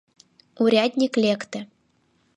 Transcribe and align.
Урядник 0.63 1.13
лекте. 1.23 1.59